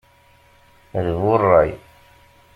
[1.03, 1.71] D bu ṛṛay!